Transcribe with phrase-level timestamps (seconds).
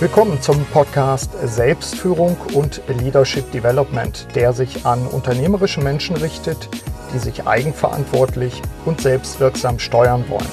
[0.00, 6.68] Willkommen zum Podcast Selbstführung und Leadership Development, der sich an unternehmerische Menschen richtet,
[7.12, 10.46] die sich eigenverantwortlich und selbstwirksam steuern wollen.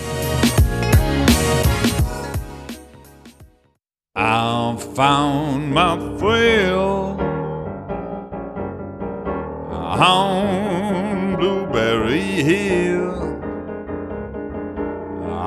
[4.17, 7.15] I found my thrill
[9.69, 13.13] on Blueberry Hill.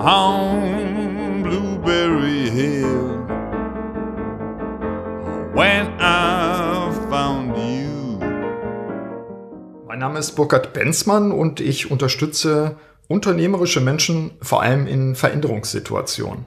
[0.05, 3.18] On Blueberry Hill.
[5.59, 8.21] When I found you.
[9.89, 12.77] Mein Name ist Burkhard Benzmann und ich unterstütze
[13.09, 16.45] unternehmerische Menschen vor allem in Veränderungssituationen.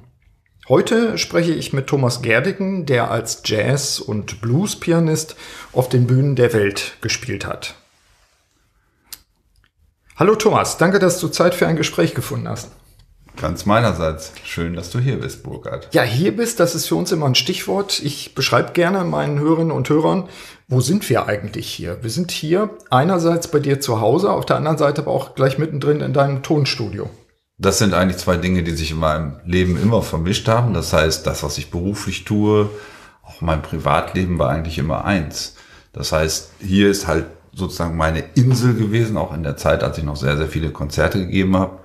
[0.70, 5.36] Heute spreche ich mit Thomas Gerdigen, der als Jazz- und Blues-Pianist
[5.74, 7.76] auf den Bühnen der Welt gespielt hat.
[10.16, 12.72] Hallo Thomas, danke, dass du Zeit für ein Gespräch gefunden hast.
[13.38, 14.34] Ganz meinerseits.
[14.44, 15.90] Schön, dass du hier bist, Burkhard.
[15.94, 18.00] Ja, hier bist, das ist für uns immer ein Stichwort.
[18.04, 20.28] Ich beschreibe gerne meinen Hörerinnen und Hörern,
[20.68, 22.02] wo sind wir eigentlich hier?
[22.02, 25.58] Wir sind hier einerseits bei dir zu Hause, auf der anderen Seite aber auch gleich
[25.58, 27.10] mittendrin in deinem Tonstudio.
[27.58, 30.74] Das sind eigentlich zwei Dinge, die sich in meinem Leben immer vermischt haben.
[30.74, 32.70] Das heißt, das, was ich beruflich tue,
[33.24, 35.56] auch mein Privatleben war eigentlich immer eins.
[35.94, 40.04] Das heißt, hier ist halt sozusagen meine Insel gewesen, auch in der Zeit, als ich
[40.04, 41.80] noch sehr, sehr viele Konzerte gegeben habe.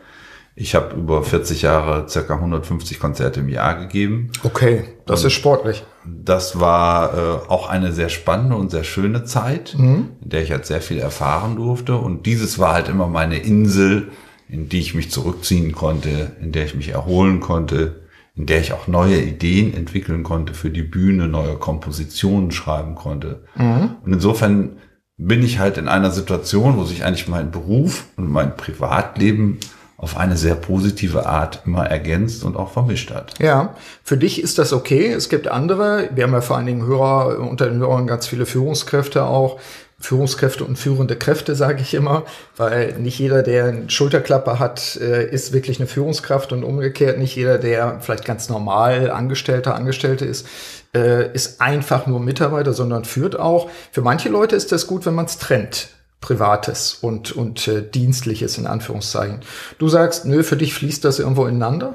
[0.58, 4.30] Ich habe über 40 Jahre circa 150 Konzerte im Jahr gegeben.
[4.42, 5.84] Okay, das und ist sportlich.
[6.06, 10.12] Das war äh, auch eine sehr spannende und sehr schöne Zeit, mhm.
[10.22, 11.96] in der ich halt sehr viel erfahren durfte.
[11.96, 14.08] Und dieses war halt immer meine Insel,
[14.48, 18.72] in die ich mich zurückziehen konnte, in der ich mich erholen konnte, in der ich
[18.72, 23.44] auch neue Ideen entwickeln konnte für die Bühne, neue Kompositionen schreiben konnte.
[23.56, 23.96] Mhm.
[24.02, 24.78] Und insofern
[25.18, 29.58] bin ich halt in einer Situation, wo sich eigentlich mein Beruf und mein Privatleben
[29.98, 33.34] auf eine sehr positive Art immer ergänzt und auch vermischt hat.
[33.38, 35.10] Ja, für dich ist das okay.
[35.10, 38.44] Es gibt andere, wir haben ja vor allen Dingen Hörer, unter den Hörern ganz viele
[38.44, 39.58] Führungskräfte auch,
[39.98, 42.24] Führungskräfte und führende Kräfte, sage ich immer,
[42.56, 47.34] weil nicht jeder, der eine Schulterklappe hat, äh, ist wirklich eine Führungskraft und umgekehrt nicht
[47.34, 50.46] jeder, der vielleicht ganz normal Angestellter, Angestellte ist,
[50.94, 53.70] äh, ist einfach nur Mitarbeiter, sondern führt auch.
[53.92, 55.88] Für manche Leute ist das gut, wenn man es trennt.
[56.20, 59.40] Privates und, und äh, Dienstliches in Anführungszeichen.
[59.78, 61.94] Du sagst, nö, für dich fließt das irgendwo ineinander?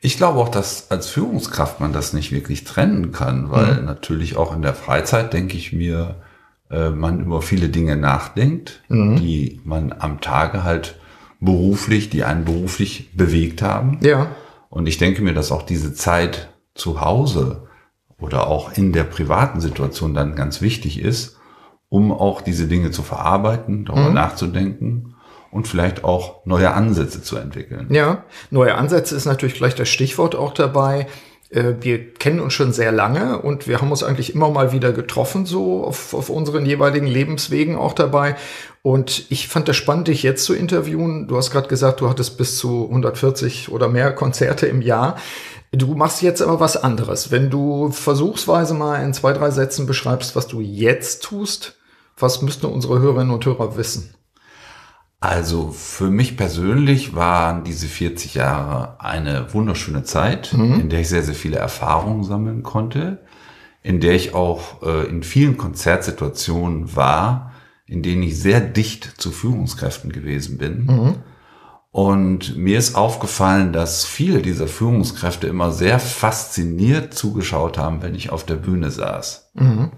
[0.00, 3.84] Ich glaube auch, dass als Führungskraft man das nicht wirklich trennen kann, weil mhm.
[3.86, 6.16] natürlich auch in der Freizeit denke ich mir,
[6.70, 9.16] äh, man über viele Dinge nachdenkt, mhm.
[9.16, 10.96] die man am Tage halt
[11.40, 13.98] beruflich, die einen beruflich bewegt haben.
[14.02, 14.28] Ja.
[14.68, 17.68] Und ich denke mir, dass auch diese Zeit zu Hause
[18.20, 21.37] oder auch in der privaten Situation dann ganz wichtig ist,
[21.88, 24.14] um auch diese Dinge zu verarbeiten, darüber mhm.
[24.14, 25.14] nachzudenken
[25.50, 27.88] und vielleicht auch neue Ansätze zu entwickeln.
[27.90, 31.06] Ja, neue Ansätze ist natürlich gleich das Stichwort auch dabei.
[31.50, 34.92] Äh, wir kennen uns schon sehr lange und wir haben uns eigentlich immer mal wieder
[34.92, 38.36] getroffen, so auf, auf unseren jeweiligen Lebenswegen auch dabei.
[38.82, 41.26] Und ich fand das spannend, dich jetzt zu interviewen.
[41.28, 45.16] Du hast gerade gesagt, du hattest bis zu 140 oder mehr Konzerte im Jahr.
[45.72, 47.30] Du machst jetzt aber was anderes.
[47.30, 51.77] Wenn du versuchsweise mal in zwei, drei Sätzen beschreibst, was du jetzt tust,
[52.18, 54.14] was müssten unsere Hörerinnen und Hörer wissen?
[55.20, 60.80] Also für mich persönlich waren diese 40 Jahre eine wunderschöne Zeit, mhm.
[60.80, 63.24] in der ich sehr, sehr viele Erfahrungen sammeln konnte,
[63.82, 67.52] in der ich auch äh, in vielen Konzertsituationen war,
[67.86, 70.84] in denen ich sehr dicht zu Führungskräften gewesen bin.
[70.84, 71.14] Mhm.
[71.90, 78.30] Und mir ist aufgefallen, dass viele dieser Führungskräfte immer sehr fasziniert zugeschaut haben, wenn ich
[78.30, 79.50] auf der Bühne saß.
[79.54, 79.90] Mhm.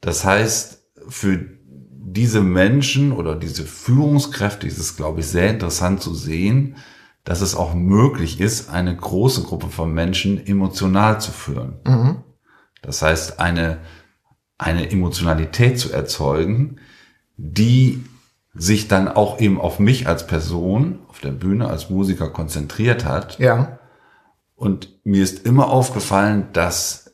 [0.00, 0.77] Das heißt,
[1.08, 1.38] für
[2.12, 6.76] diese Menschen oder diese Führungskräfte ist es, glaube ich, sehr interessant zu sehen,
[7.24, 11.80] dass es auch möglich ist, eine große Gruppe von Menschen emotional zu führen.
[11.84, 12.16] Mhm.
[12.80, 13.78] Das heißt, eine,
[14.56, 16.78] eine Emotionalität zu erzeugen,
[17.36, 18.04] die
[18.54, 23.38] sich dann auch eben auf mich als Person auf der Bühne als Musiker konzentriert hat.
[23.38, 23.78] Ja.
[24.54, 27.07] Und mir ist immer aufgefallen, dass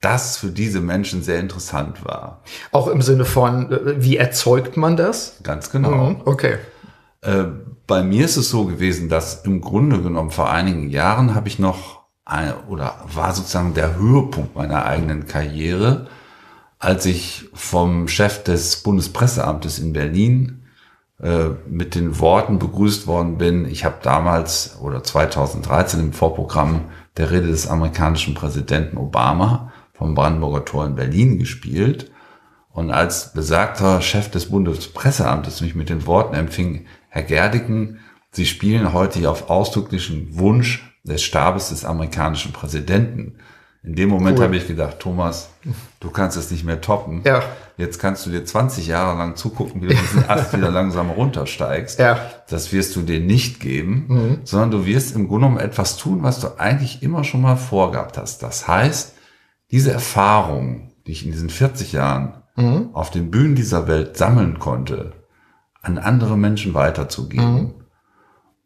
[0.00, 2.42] das für diese Menschen sehr interessant war.
[2.72, 5.38] Auch im Sinne von, äh, wie erzeugt man das?
[5.42, 6.10] Ganz genau.
[6.10, 6.56] Mhm, okay.
[7.20, 7.44] Äh,
[7.86, 11.58] bei mir ist es so gewesen, dass im Grunde genommen vor einigen Jahren habe ich
[11.58, 16.06] noch ein, oder war sozusagen der Höhepunkt meiner eigenen Karriere,
[16.78, 20.62] als ich vom Chef des Bundespresseamtes in Berlin
[21.20, 23.66] äh, mit den Worten begrüßt worden bin.
[23.66, 26.86] Ich habe damals oder 2013 im Vorprogramm
[27.18, 29.69] der Rede des amerikanischen Präsidenten Obama
[30.00, 32.10] vom Brandenburger Tor in Berlin gespielt.
[32.72, 37.98] Und als besagter Chef des Bundespresseamtes mich mit den Worten empfing, Herr Gerdigen,
[38.32, 43.34] Sie spielen heute auf ausdrücklichen Wunsch des Stabes des amerikanischen Präsidenten.
[43.82, 44.44] In dem Moment Cool.
[44.44, 45.50] habe ich gedacht, Thomas,
[45.98, 47.22] du kannst es nicht mehr toppen.
[47.24, 47.42] Ja.
[47.76, 51.98] Jetzt kannst du dir 20 Jahre lang zugucken, wie du diesen Ast wieder langsam runtersteigst.
[51.98, 52.14] Ja.
[52.14, 52.18] Mhm.
[52.48, 56.40] Das wirst du dir nicht geben, sondern du wirst im Grunde genommen etwas tun, was
[56.40, 58.42] du eigentlich immer schon mal vorgehabt hast.
[58.42, 59.14] Das heißt,
[59.70, 62.90] diese Erfahrung, die ich in diesen 40 Jahren Mhm.
[62.92, 65.12] auf den Bühnen dieser Welt sammeln konnte,
[65.82, 67.54] an andere Menschen weiterzugeben.
[67.54, 67.74] Mhm.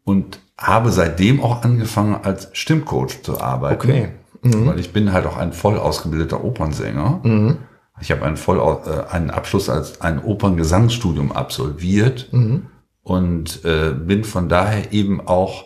[0.03, 3.75] Und habe seitdem auch angefangen, als Stimmcoach zu arbeiten.
[3.89, 4.09] Okay.
[4.41, 4.65] Mhm.
[4.67, 7.57] Weil ich bin halt auch ein voll ausgebildeter Opernsänger.
[8.01, 12.67] Ich habe einen, voll, äh, einen Abschluss als ein Operngesangsstudium absolviert Mhm.
[13.03, 15.65] und äh, bin von daher eben auch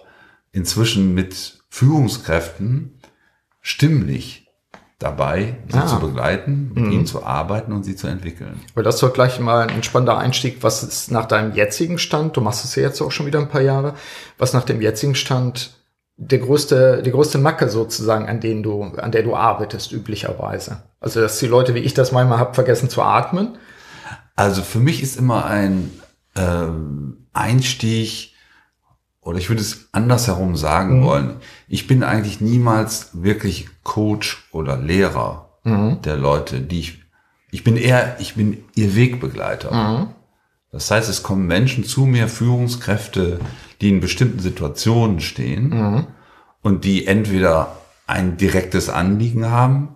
[0.51, 2.99] inzwischen mit Führungskräften
[3.61, 4.48] stimmlich
[4.99, 5.87] dabei, sie Ah.
[5.87, 8.59] zu begleiten, mit ihnen zu arbeiten und sie zu entwickeln.
[8.73, 10.57] Aber das ist doch gleich mal ein spannender Einstieg.
[10.61, 13.47] Was ist nach deinem jetzigen Stand, du machst es ja jetzt auch schon wieder ein
[13.47, 13.93] paar Jahre,
[14.37, 15.71] was nach dem jetzigen Stand
[16.17, 20.83] der größte, die größte Macke sozusagen, an denen du, an der du arbeitest, üblicherweise?
[20.99, 23.57] Also, dass die Leute, wie ich das manchmal habe, vergessen zu atmen.
[24.35, 25.91] Also für mich ist immer ein
[26.35, 28.33] ähm, Einstieg,
[29.29, 31.35] oder ich würde es andersherum sagen wollen,
[31.67, 35.49] ich bin eigentlich niemals wirklich Coach oder Lehrer
[36.03, 37.03] der Leute, die ich,
[37.51, 39.69] ich bin eher, ich bin ihr Wegbegleiter.
[40.71, 43.39] Das heißt, es kommen Menschen zu mir, Führungskräfte,
[43.81, 46.07] die in bestimmten Situationen stehen
[46.63, 47.77] und die entweder
[48.07, 49.89] ein direktes Anliegen haben.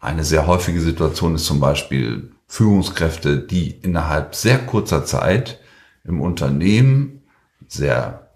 [0.00, 5.60] Eine sehr häufige Situation ist zum Beispiel Führungskräfte, die innerhalb sehr kurzer Zeit
[6.04, 7.22] im Unternehmen
[7.68, 8.31] sehr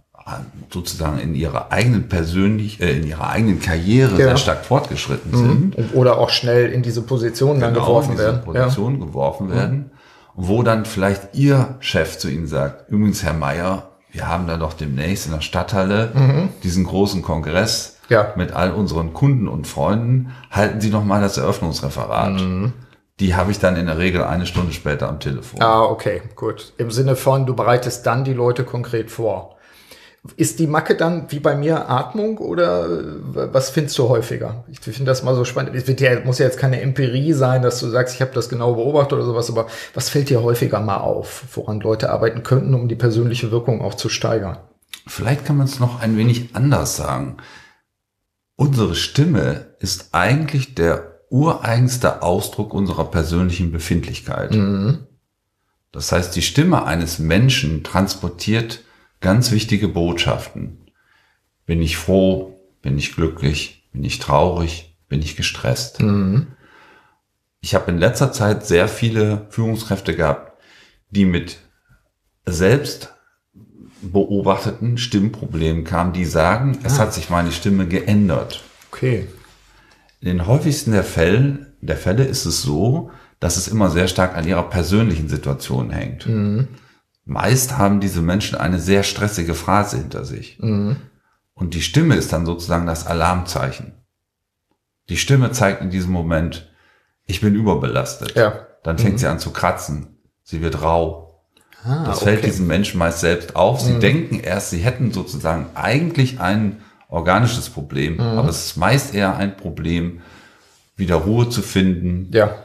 [0.71, 4.17] sozusagen in ihrer eigenen persönlich, äh, in ihrer eigenen Karriere Ja.
[4.29, 5.37] sehr stark fortgeschritten
[5.75, 8.41] sind Oder auch schnell in diese Position dann genau, geworfen in diese werden.
[8.55, 8.63] Ja.
[8.65, 9.91] Position geworfen werden,
[10.35, 14.73] wo dann vielleicht Ihr Chef zu Ihnen sagt, übrigens, Herr Meier, wir haben da doch
[14.73, 17.97] demnächst in der Stadthalle diesen großen Kongress Mhm.
[18.15, 18.33] Ja.
[18.37, 20.31] mit all unseren Kunden und Freunden.
[20.53, 22.41] Halten Sie doch mal das Eröffnungsreferat.
[23.19, 25.61] Die habe ich dann in der Regel eine Stunde später am Telefon.
[25.63, 26.73] Ah, okay, gut.
[26.79, 29.56] Im Sinne von, du bereitest dann die Leute konkret vor.
[30.37, 34.65] Ist die Macke dann wie bei mir Atmung oder äh, was findest du häufiger?
[34.71, 35.75] Ich finde das mal so spannend.
[35.75, 38.49] Es wird ja, muss ja jetzt keine Empirie sein, dass du sagst, ich habe das
[38.49, 42.75] genau beobachtet oder sowas, aber was fällt dir häufiger mal auf, woran Leute arbeiten könnten,
[42.75, 44.59] um die persönliche Wirkung auch zu steigern?
[45.07, 47.37] Vielleicht kann man es noch ein wenig anders sagen.
[48.57, 54.57] Unsere Stimme ist eigentlich der ureigenste Ausdruck unserer persönlichen Befindlichkeit.
[55.93, 58.81] Das heißt, die Stimme eines Menschen transportiert
[59.27, 60.79] ganz wichtige Botschaften.
[61.67, 62.61] Bin ich froh?
[62.81, 63.89] Bin ich glücklich?
[63.93, 64.97] Bin ich traurig?
[65.09, 65.99] Bin ich gestresst?
[67.61, 70.53] Ich habe in letzter Zeit sehr viele Führungskräfte gehabt,
[71.11, 71.59] die mit
[72.45, 73.15] selbst
[74.01, 78.63] beobachteten Stimmproblemen kamen, die sagen, es hat sich meine Stimme geändert.
[78.93, 79.27] Okay.
[80.21, 84.37] In den häufigsten der Fälle, der Fälle ist es so, dass es immer sehr stark
[84.37, 86.27] an ihrer persönlichen Situation hängt.
[87.29, 90.59] Meist haben diese Menschen eine sehr stressige Phase hinter sich.
[90.61, 93.93] Und die Stimme ist dann sozusagen das Alarmzeichen.
[95.09, 96.71] Die Stimme zeigt in diesem Moment,
[97.27, 98.37] ich bin überbelastet.
[98.37, 98.67] Ja.
[98.85, 100.19] Dann fängt sie an zu kratzen.
[100.45, 101.43] Sie wird rau.
[101.85, 102.25] Ah, Das okay.
[102.27, 103.81] fällt diesen Menschen meist selbst auf.
[103.81, 109.37] Sie denken erst, sie hätten sozusagen eigentlich ein organisches Problem, aber es ist meist eher
[109.37, 110.21] ein Problem,
[110.97, 112.57] wieder Ruhe zu finden, Ja.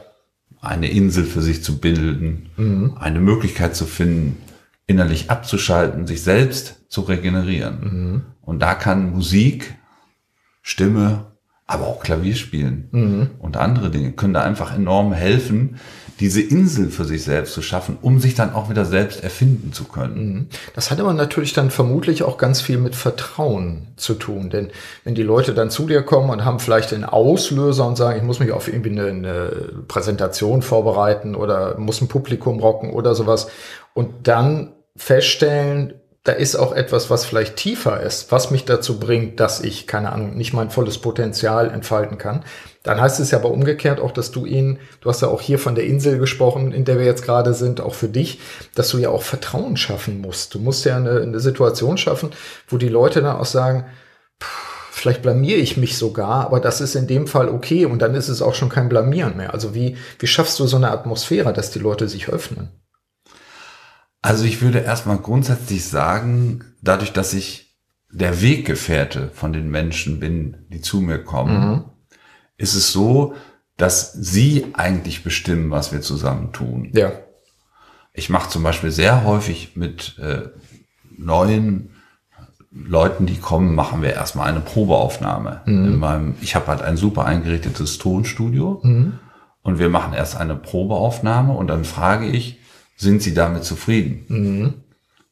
[0.60, 4.38] eine Insel für sich zu bilden, eine Möglichkeit zu finden,
[4.92, 8.24] innerlich abzuschalten, sich selbst zu regenerieren.
[8.42, 9.74] Und da kann Musik,
[10.60, 11.32] Stimme,
[11.66, 15.80] aber auch Klavierspielen und andere Dinge können da einfach enorm helfen,
[16.20, 19.84] diese Insel für sich selbst zu schaffen, um sich dann auch wieder selbst erfinden zu
[19.84, 20.50] können.
[20.74, 24.50] Das hat aber natürlich dann vermutlich auch ganz viel mit Vertrauen zu tun.
[24.50, 24.68] Denn
[25.04, 28.24] wenn die Leute dann zu dir kommen und haben vielleicht einen Auslöser und sagen, ich
[28.24, 29.48] muss mich auf irgendwie eine, eine
[29.88, 33.48] Präsentation vorbereiten oder muss ein Publikum rocken oder sowas
[33.94, 35.94] und dann feststellen,
[36.24, 40.12] da ist auch etwas, was vielleicht tiefer ist, was mich dazu bringt, dass ich, keine
[40.12, 42.44] Ahnung, nicht mein volles Potenzial entfalten kann.
[42.84, 45.58] Dann heißt es ja aber umgekehrt auch, dass du ihnen, du hast ja auch hier
[45.58, 48.38] von der Insel gesprochen, in der wir jetzt gerade sind, auch für dich,
[48.76, 50.54] dass du ja auch Vertrauen schaffen musst.
[50.54, 52.30] Du musst ja eine, eine Situation schaffen,
[52.68, 53.86] wo die Leute dann auch sagen,
[54.40, 58.14] "Pff, vielleicht blamier ich mich sogar, aber das ist in dem Fall okay und dann
[58.14, 59.52] ist es auch schon kein Blamieren mehr.
[59.52, 62.81] Also wie, wie schaffst du so eine Atmosphäre, dass die Leute sich öffnen?
[64.22, 67.76] Also ich würde erstmal grundsätzlich sagen, dadurch, dass ich
[68.10, 71.84] der Weggefährte von den Menschen bin, die zu mir kommen,
[72.56, 73.34] ist es so,
[73.76, 76.90] dass sie eigentlich bestimmen, was wir zusammen tun.
[76.94, 77.12] Ja.
[78.12, 80.42] Ich mache zum Beispiel sehr häufig mit äh,
[81.16, 81.90] neuen
[82.70, 85.62] Leuten, die kommen, machen wir erstmal eine Probeaufnahme.
[85.66, 85.84] Mhm.
[85.86, 89.14] In meinem, ich habe halt ein super eingerichtetes Tonstudio Mhm.
[89.62, 92.60] und wir machen erst eine Probeaufnahme und dann frage ich,
[93.02, 94.24] sind Sie damit zufrieden?
[94.28, 94.74] Mhm.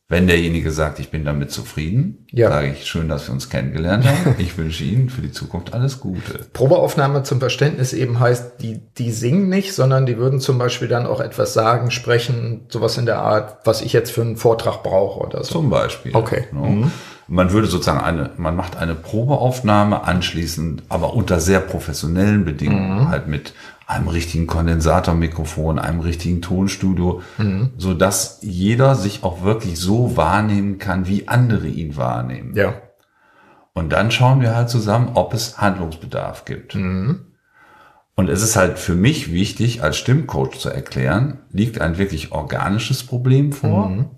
[0.08, 2.48] Wenn derjenige sagt, ich bin damit zufrieden, Ja.
[2.50, 4.34] sage ich, schön, dass wir uns kennengelernt haben.
[4.38, 6.46] Ich wünsche Ihnen für die Zukunft alles Gute.
[6.52, 11.06] Probeaufnahme zum Verständnis eben heißt, die, die singen nicht, sondern die würden zum Beispiel dann
[11.06, 15.20] auch etwas sagen, sprechen, sowas in der Art, was ich jetzt für einen Vortrag brauche
[15.20, 15.52] oder so.
[15.52, 16.10] Zum Beispiel.
[16.12, 16.46] Okay.
[16.50, 16.90] Ne?
[17.28, 23.28] Man würde sozusagen eine, man macht eine Probeaufnahme anschließend, aber unter sehr professionellen Bedingungen, halt
[23.28, 23.54] mit
[23.90, 27.22] einem richtigen Kondensatormikrofon, einem richtigen Tonstudio,
[27.76, 32.54] so dass jeder sich auch wirklich so wahrnehmen kann, wie andere ihn wahrnehmen.
[32.54, 32.74] Ja.
[33.72, 36.74] Und dann schauen wir halt zusammen, ob es Handlungsbedarf gibt.
[36.74, 43.02] Und es ist halt für mich wichtig, als Stimmcoach zu erklären, liegt ein wirklich organisches
[43.02, 44.10] Problem vor?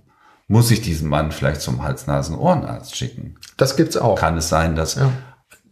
[0.48, 3.36] Muss ich diesen Mann vielleicht zum Hals-Nasen-Ohrenarzt schicken?
[3.56, 4.18] Das gibt's auch.
[4.18, 5.10] Kann es sein, dass Ja.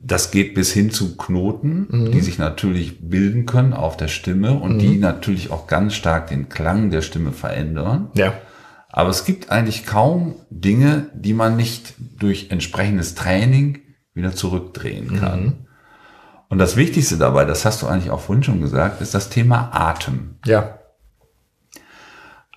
[0.02, 4.78] Das geht bis hin zu Knoten, die sich natürlich bilden können auf der Stimme und
[4.78, 8.10] die natürlich auch ganz stark den Klang der Stimme verändern.
[8.14, 8.32] Ja.
[8.88, 13.78] Aber es gibt eigentlich kaum Dinge, die man nicht durch entsprechendes Training
[14.14, 15.66] wieder zurückdrehen kann.
[16.48, 19.70] Und das Wichtigste dabei, das hast du eigentlich auch vorhin schon gesagt, ist das Thema
[19.72, 20.36] Atem.
[20.44, 20.80] Ja.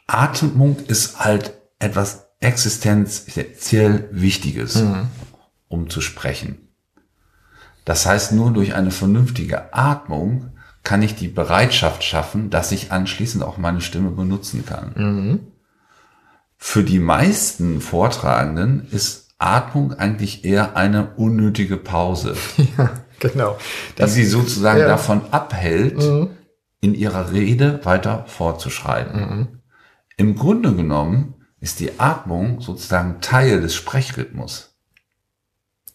[0.08, 4.84] Atmung ist halt etwas existenziell Wichtiges,
[5.68, 6.73] um zu sprechen.
[7.86, 10.52] Das heißt, nur durch eine vernünftige Atmung
[10.84, 14.94] kann ich die Bereitschaft schaffen, dass ich anschließend auch meine Stimme benutzen kann.
[16.58, 22.36] Für die meisten Vortragenden ist Atmung eigentlich eher eine unnötige Pause,
[22.78, 23.58] Ja, genau.
[23.98, 24.88] die sie sozusagen ja.
[24.88, 26.02] davon abhält,
[26.80, 29.60] in ihrer Rede weiter fortzuschreiten.
[30.18, 34.73] Im Grunde genommen ist die Atmung sozusagen Teil des Sprechrhythmus.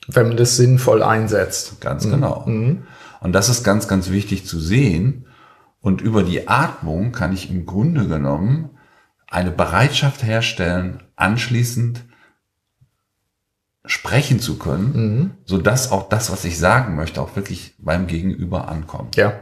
[0.08, 1.80] Wenn man das sinnvoll einsetzt.
[1.80, 2.44] Ganz genau.
[3.20, 5.26] Und das ist ganz, ganz wichtig zu sehen.
[5.80, 8.70] Und über die Atmung kann ich im Grunde genommen
[9.28, 12.04] eine Bereitschaft herstellen, anschließend
[13.84, 18.68] sprechen zu können, so dass auch das, was ich sagen möchte, auch wirklich beim Gegenüber
[18.68, 19.16] ankommt.
[19.16, 19.32] Ja.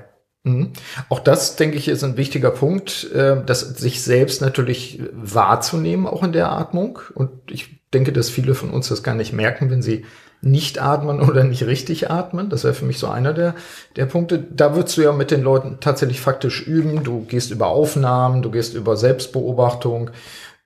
[0.45, 0.73] Mhm.
[1.09, 6.23] Auch das, denke ich, ist ein wichtiger Punkt, äh, das sich selbst natürlich wahrzunehmen, auch
[6.23, 7.01] in der Atmung.
[7.15, 10.05] Und ich denke, dass viele von uns das gar nicht merken, wenn sie
[10.47, 12.49] nicht atmen oder nicht richtig atmen.
[12.49, 13.55] Das wäre für mich so einer der,
[13.97, 14.39] der Punkte.
[14.39, 17.03] Da würdest du ja mit den Leuten tatsächlich faktisch üben.
[17.05, 20.11] Du gehst über Aufnahmen, du gehst über Selbstbeobachtung.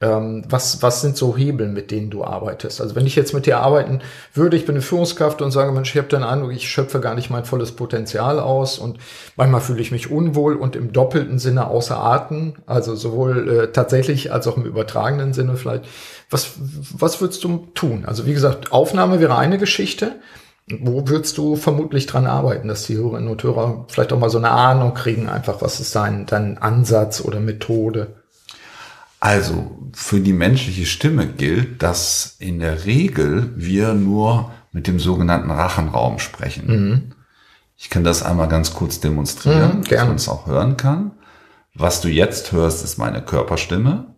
[0.02, 2.80] Ähm, was, was sind so Hebel, mit denen du arbeitest?
[2.80, 4.00] Also wenn ich jetzt mit dir arbeiten
[4.32, 7.14] würde, ich bin eine Führungskraft und sage, Mensch, ich habe den Eindruck, ich schöpfe gar
[7.14, 8.98] nicht mein volles Potenzial aus und
[9.36, 14.32] manchmal fühle ich mich unwohl und im doppelten Sinne außer Atem, also sowohl äh, tatsächlich
[14.32, 15.84] als auch im übertragenen Sinne vielleicht.
[16.30, 18.04] Was, was würdest du tun?
[18.06, 20.16] Also wie gesagt, Aufnahme wäre eine Geschichte.
[20.80, 24.38] Wo würdest du vermutlich dran arbeiten, dass die Hörerinnen und Hörer vielleicht auch mal so
[24.38, 28.19] eine Ahnung kriegen, einfach, was ist dein, dein Ansatz oder Methode?
[29.20, 35.50] Also für die menschliche Stimme gilt, dass in der Regel wir nur mit dem sogenannten
[35.50, 37.14] Rachenraum sprechen.
[37.76, 41.12] Ich kann das einmal ganz kurz demonstrieren, Mhm, dass man es auch hören kann.
[41.74, 44.14] Was du jetzt hörst, ist meine Körperstimme.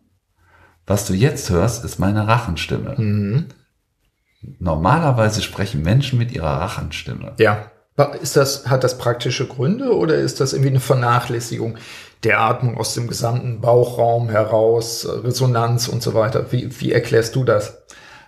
[0.87, 2.95] Was du jetzt hörst, ist meine Rachenstimme.
[2.97, 3.47] Mhm.
[4.59, 7.33] Normalerweise sprechen Menschen mit ihrer Rachenstimme.
[7.39, 7.71] Ja.
[8.21, 11.77] Ist das, hat das praktische Gründe oder ist das irgendwie eine Vernachlässigung
[12.25, 16.53] der Atmung aus dem gesamten Bauchraum heraus, Resonanz und so weiter?
[16.53, 17.79] Wie, wie erklärst du das?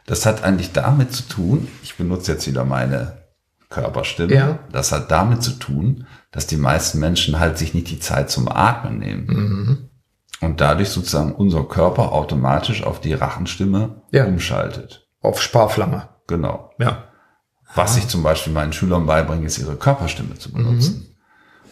[0.06, 3.22] Das hat eigentlich damit zu tun, ich benutze jetzt wieder meine
[3.70, 4.58] Körperstimme, Ja.
[4.70, 8.48] das hat damit zu tun, dass die meisten Menschen halt sich nicht die Zeit zum
[8.48, 9.26] Atmen nehmen.
[9.26, 9.88] Mhm.
[10.40, 14.26] Und dadurch sozusagen unser Körper automatisch auf die Rachenstimme Ja.
[14.26, 15.08] umschaltet.
[15.22, 16.08] Auf Sparflamme.
[16.26, 16.70] Genau.
[16.78, 17.04] Ja.
[17.74, 21.16] Was ich zum Beispiel meinen Schülern beibringe, ist ihre Körperstimme zu benutzen.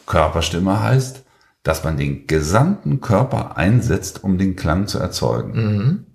[0.06, 1.22] Körperstimme heißt,
[1.62, 6.06] dass man den gesamten Körper einsetzt, um den Klang zu erzeugen.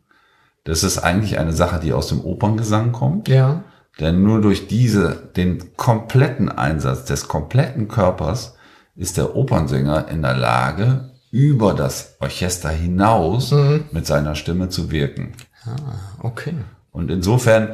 [0.63, 3.29] Das ist eigentlich eine Sache, die aus dem Operngesang kommt.
[3.29, 3.63] Ja.
[3.99, 8.55] Denn nur durch diese, den kompletten Einsatz des kompletten Körpers
[8.95, 13.53] ist der Opernsänger in der Lage, über das Orchester hinaus
[13.91, 15.33] mit seiner Stimme zu wirken.
[16.21, 16.53] Okay.
[16.91, 17.73] Und insofern,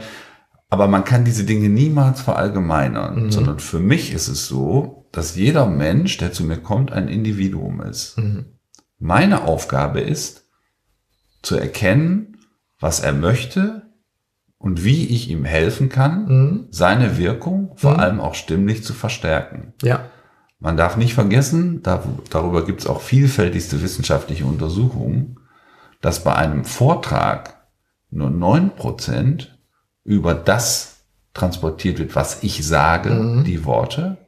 [0.69, 5.67] aber man kann diese Dinge niemals verallgemeinern, sondern für mich ist es so, dass jeder
[5.67, 8.17] Mensch, der zu mir kommt, ein Individuum ist.
[8.99, 10.49] Meine Aufgabe ist,
[11.41, 12.37] zu erkennen,
[12.79, 13.83] was er möchte
[14.57, 19.73] und wie ich ihm helfen kann, seine Wirkung vor allem auch stimmlich zu verstärken.
[19.81, 20.09] Ja.
[20.59, 25.37] Man darf nicht vergessen, da, darüber gibt es auch vielfältigste wissenschaftliche Untersuchungen,
[26.01, 27.67] dass bei einem Vortrag
[28.09, 29.47] nur 9%
[30.05, 31.03] über das
[31.33, 34.22] transportiert wird, was ich sage, die Worte.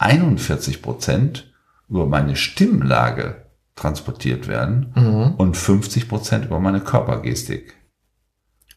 [0.00, 1.52] 41 Prozent
[1.88, 7.74] über meine Stimmlage transportiert werden und 50 Prozent über meine Körpergestik.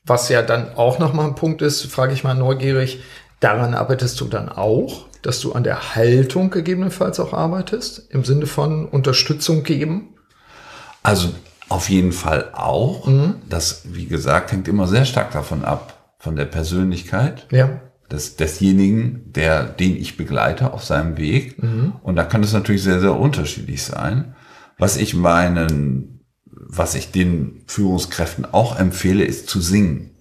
[0.05, 3.01] Was ja dann auch nochmal ein Punkt ist, frage ich mal neugierig,
[3.39, 8.45] daran arbeitest du dann auch, dass du an der Haltung gegebenenfalls auch arbeitest, im Sinne
[8.45, 10.15] von Unterstützung geben?
[11.03, 11.29] Also
[11.69, 13.07] auf jeden Fall auch.
[13.49, 17.81] Das, wie gesagt, hängt immer sehr stark davon ab, von der Persönlichkeit Ja.
[18.13, 21.58] Des, desjenigen, der, den ich begleite auf seinem Weg.
[22.03, 24.36] Und da kann es natürlich sehr, sehr unterschiedlich sein.
[24.77, 30.12] Was ich meinen, was ich den Führungskräften auch empfehle, ist zu singen.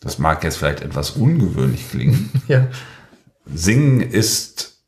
[0.00, 2.30] Das mag jetzt vielleicht etwas ungewöhnlich klingen.
[2.48, 2.68] Ja.
[3.52, 4.82] Singen ist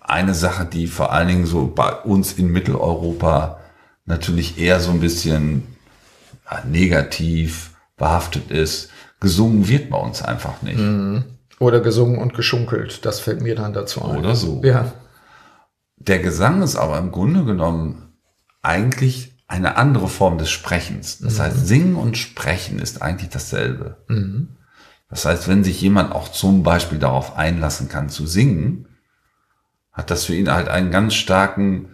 [0.00, 3.60] eine Sache, die vor allen Dingen so bei uns in Mitteleuropa
[4.06, 5.64] natürlich eher so ein bisschen
[6.68, 8.90] negativ behaftet ist.
[9.20, 10.78] Gesungen wird bei uns einfach nicht.
[11.58, 13.04] Oder gesungen und geschunkelt.
[13.04, 14.18] Das fällt mir dann dazu ein.
[14.18, 14.60] Oder so.
[14.64, 14.92] Ja.
[15.96, 18.12] Der Gesang ist aber im Grunde genommen
[18.62, 21.18] eigentlich eine andere Form des Sprechens.
[21.18, 23.98] Das heißt, Singen und Sprechen ist eigentlich dasselbe.
[25.08, 28.88] Das heißt, wenn sich jemand auch zum Beispiel darauf einlassen kann zu singen,
[29.92, 31.90] hat das für ihn halt einen ganz starken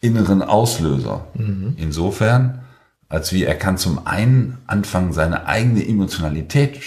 [0.00, 1.28] inneren Auslöser.
[1.76, 2.64] Insofern,
[3.08, 6.80] als wie er kann zum einen anfangen, seine eigene Emotionalität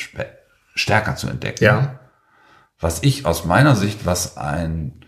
[0.76, 1.64] stärker zu entdecken.
[1.64, 2.00] Ja.
[2.82, 5.06] Was ich aus meiner Sicht, was ein,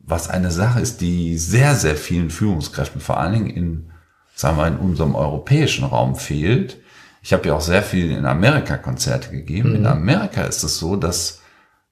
[0.00, 3.90] was eine Sache ist, die sehr, sehr vielen Führungskräften, vor allen Dingen in,
[4.34, 6.78] sagen wir, in unserem europäischen Raum fehlt.
[7.22, 9.74] Ich habe ja auch sehr viel in Amerika Konzerte gegeben.
[9.74, 11.42] In Amerika ist es so, dass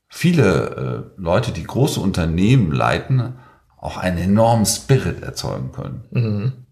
[0.08, 3.34] viele äh, Leute, die große Unternehmen leiten,
[3.76, 6.66] auch einen enormen Spirit erzeugen können.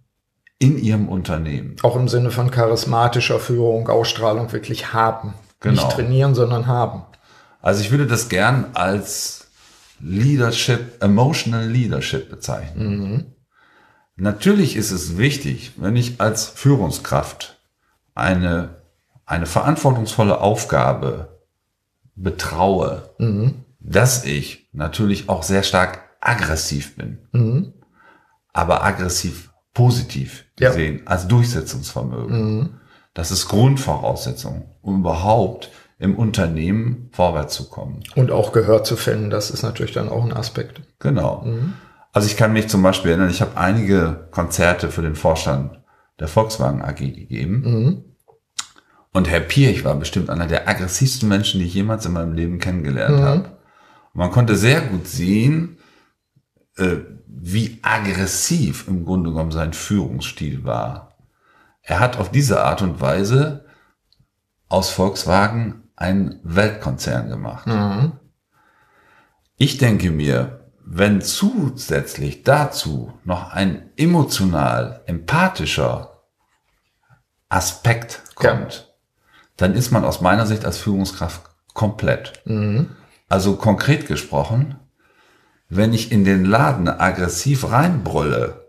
[0.58, 1.76] In ihrem Unternehmen.
[1.82, 5.34] Auch im Sinne von charismatischer Führung, Ausstrahlung wirklich haben.
[5.60, 5.82] Genau.
[5.82, 7.02] Nicht trainieren, sondern haben.
[7.62, 9.46] Also ich würde das gern als
[10.00, 13.32] Leadership, Emotional Leadership bezeichnen.
[14.16, 17.58] Natürlich ist es wichtig, wenn ich als Führungskraft
[18.14, 18.82] eine,
[19.24, 21.38] eine verantwortungsvolle Aufgabe
[22.14, 23.10] betraue,
[23.80, 27.18] dass ich natürlich auch sehr stark aggressiv bin.
[28.52, 30.68] Aber aggressiv positiv Ja.
[30.68, 32.80] gesehen, als Durchsetzungsvermögen.
[33.14, 35.70] Das ist Grundvoraussetzung, um überhaupt
[36.02, 38.02] im Unternehmen vorwärts zu kommen.
[38.16, 40.82] Und auch Gehör zu finden, das ist natürlich dann auch ein Aspekt.
[40.98, 41.46] Genau.
[42.12, 45.78] Also ich kann mich zum Beispiel erinnern, ich habe einige Konzerte für den Vorstand
[46.18, 48.04] der Volkswagen AG gegeben.
[49.12, 52.58] Und Herr Pirch war bestimmt einer der aggressivsten Menschen, die ich jemals in meinem Leben
[52.58, 53.44] kennengelernt habe.
[54.12, 55.78] Und man konnte sehr gut sehen,
[56.76, 61.16] äh, wie aggressiv im Grunde genommen sein Führungsstil war.
[61.82, 63.66] Er hat auf diese Art und Weise
[64.68, 67.66] aus Volkswagen einen Weltkonzern gemacht.
[69.56, 76.22] Ich denke mir, wenn zusätzlich dazu noch ein emotional empathischer
[77.48, 78.92] Aspekt kommt,
[79.56, 81.42] dann ist man aus meiner Sicht als Führungskraft
[81.74, 82.42] komplett.
[83.28, 84.76] Also konkret gesprochen,
[85.68, 88.68] wenn ich in den Laden aggressiv reinbrülle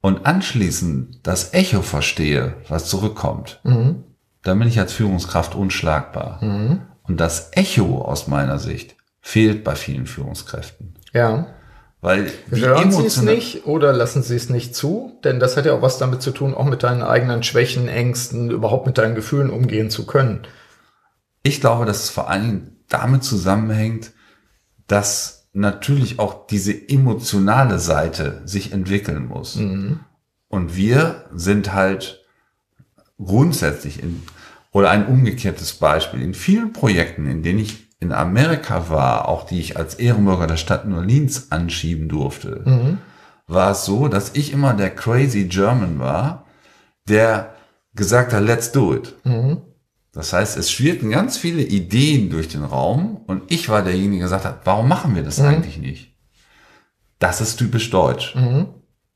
[0.00, 3.60] und anschließend das Echo verstehe, was zurückkommt,
[4.42, 6.40] dann bin ich als Führungskraft unschlagbar.
[7.02, 10.94] Und das Echo aus meiner Sicht fehlt bei vielen Führungskräften.
[11.12, 11.48] Ja.
[12.00, 15.18] Weil Hören Sie es nicht oder lassen Sie es nicht zu?
[15.24, 18.50] Denn das hat ja auch was damit zu tun, auch mit deinen eigenen Schwächen, Ängsten,
[18.50, 20.42] überhaupt mit deinen Gefühlen umgehen zu können.
[21.42, 24.12] Ich glaube, dass es vor allen Dingen damit zusammenhängt,
[24.86, 29.56] dass natürlich auch diese emotionale Seite sich entwickeln muss.
[29.56, 32.17] Und wir sind halt
[33.18, 34.22] grundsätzlich in,
[34.72, 39.58] oder ein umgekehrtes Beispiel, in vielen Projekten, in denen ich in Amerika war, auch die
[39.58, 42.62] ich als Ehrenbürger der Stadt New Orleans anschieben durfte,
[43.48, 46.44] war es so, dass ich immer der crazy German war,
[47.08, 47.54] der
[47.94, 49.16] gesagt hat, let's do it.
[50.12, 54.24] Das heißt, es schwirrten ganz viele Ideen durch den Raum und ich war derjenige, der
[54.26, 56.14] gesagt hat, warum machen wir das eigentlich nicht?
[57.18, 58.34] Das ist typisch deutsch.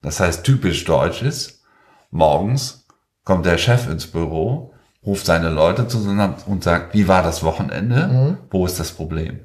[0.00, 1.62] Das heißt, typisch deutsch ist,
[2.10, 2.81] morgens
[3.24, 8.38] kommt der Chef ins Büro, ruft seine Leute zusammen und sagt, wie war das Wochenende?
[8.50, 9.40] Wo ist das Problem?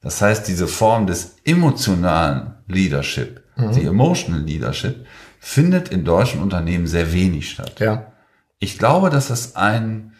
[0.00, 5.06] Das heißt, diese Form des emotionalen Leadership, die Emotional Leadership,
[5.38, 7.80] findet in deutschen Unternehmen sehr wenig statt.
[7.80, 8.12] Ja.
[8.58, 10.12] Ich glaube, dass das ein,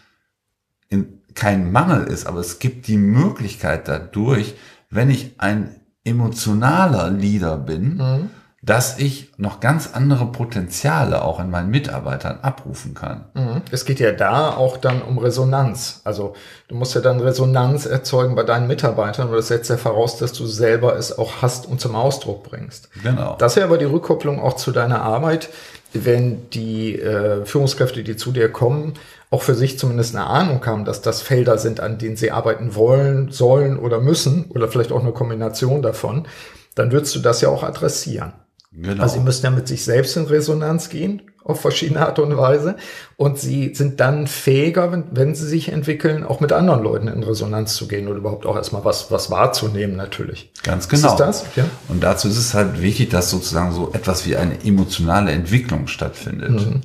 [0.89, 4.55] in, kein Mangel ist, aber es gibt die Möglichkeit dadurch,
[4.91, 8.29] wenn ich ein emotionaler Leader bin,
[8.65, 13.25] dass ich noch ganz andere Potenziale auch in meinen Mitarbeitern abrufen kann.
[13.35, 13.63] Mhm.
[13.73, 16.01] Es geht ja da auch dann um Resonanz.
[16.05, 16.35] Also
[16.69, 20.33] du musst ja dann Resonanz erzeugen bei deinen Mitarbeitern, weil das setzt ja voraus, dass
[20.33, 22.89] du selber es auch hast und zum Ausdruck bringst.
[23.03, 23.35] Genau.
[23.37, 25.49] Das wäre aber die Rückkopplung auch zu deiner Arbeit,
[25.93, 28.95] wenn die äh, Führungskräfte, die zu dir kommen,
[29.31, 32.77] auch für sich zumindest eine Ahnung haben, dass das Felder sind, an denen sie arbeiten
[32.77, 36.29] wollen, sollen oder müssen oder vielleicht auch eine Kombination davon,
[36.77, 38.33] dann würdest du das ja auch adressieren.
[38.75, 39.03] Genau.
[39.03, 42.77] Also sie müssen ja mit sich selbst in Resonanz gehen, auf verschiedene Art und Weise.
[43.17, 47.23] Und sie sind dann fähiger, wenn, wenn sie sich entwickeln, auch mit anderen Leuten in
[47.23, 50.53] Resonanz zu gehen oder überhaupt auch erstmal was, was wahrzunehmen, natürlich.
[50.63, 51.09] Ganz genau.
[51.09, 51.45] Ist das?
[51.57, 51.65] Ja.
[51.89, 56.53] Und dazu ist es halt wichtig, dass sozusagen so etwas wie eine emotionale Entwicklung stattfindet.
[56.53, 56.81] Mhm.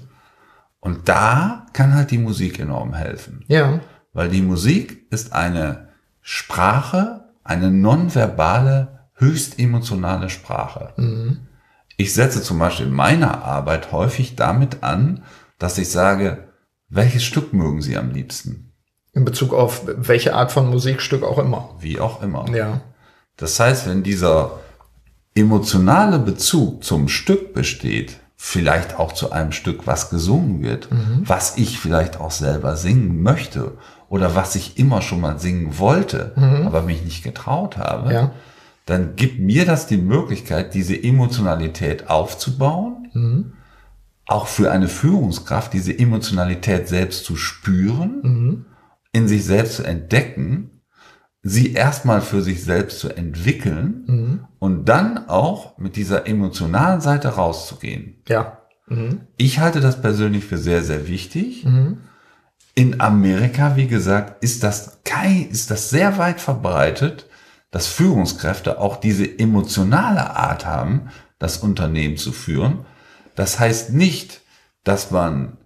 [0.80, 3.46] Und da kann halt die Musik enorm helfen.
[3.48, 3.80] Ja.
[4.14, 5.90] Weil die Musik ist eine
[6.22, 10.94] Sprache, eine nonverbale, höchst emotionale Sprache.
[10.98, 11.47] Mhm.
[11.98, 15.24] Ich setze zum Beispiel in meiner Arbeit häufig damit an,
[15.58, 16.48] dass ich sage,
[16.90, 18.72] welches Stück mögen Sie am liebsten?
[19.14, 21.76] In Bezug auf welche Art von Musikstück auch immer.
[21.80, 22.48] Wie auch immer.
[22.54, 22.82] Ja.
[23.36, 24.60] Das heißt, wenn dieser
[25.34, 30.88] emotionale Bezug zum Stück besteht, vielleicht auch zu einem Stück, was gesungen wird,
[31.24, 33.78] was ich vielleicht auch selber singen möchte
[34.10, 36.34] oder was ich immer schon mal singen wollte,
[36.66, 38.32] aber mich nicht getraut habe, Ja.
[38.88, 43.54] Dann gibt mir das die Möglichkeit, diese Emotionalität aufzubauen,
[44.26, 48.66] auch für eine Führungskraft diese Emotionalität selbst zu spüren,
[49.12, 50.82] in sich selbst zu entdecken,
[51.44, 58.22] sie erstmal für sich selbst zu entwickeln und dann auch mit dieser emotionalen Seite rauszugehen.
[58.28, 58.62] Ja.
[58.88, 59.22] Mhm.
[59.36, 61.66] Ich halte das persönlich für sehr, sehr wichtig.
[62.74, 67.27] In Amerika, wie gesagt, ist das kein, ist das sehr weit verbreitet,
[67.78, 72.88] dass Führungskräfte auch diese emotionale Art haben, das Unternehmen zu führen.
[73.36, 74.42] Das heißt nicht,
[74.84, 75.58] dass man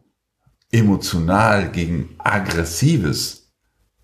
[0.74, 3.54] emotional gegen aggressives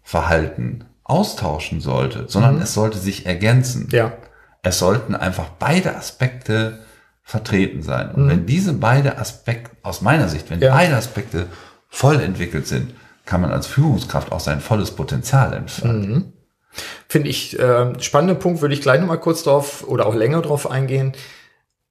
[0.04, 3.90] Verhalten austauschen sollte, sondern es sollte sich ergänzen.
[3.92, 4.14] Ja.
[4.64, 6.86] Es sollten einfach beide Aspekte
[7.24, 8.12] vertreten sein.
[8.12, 10.74] Und wenn diese beide Aspekte, aus meiner Sicht, wenn Ja.
[10.74, 11.48] beide Aspekte
[11.90, 12.94] voll entwickelt sind,
[13.26, 16.32] kann man als Führungskraft auch sein volles Potenzial entfalten.
[17.08, 20.42] Finde ich äh, spannender Punkt, würde ich gleich noch mal kurz drauf oder auch länger
[20.42, 21.14] drauf eingehen.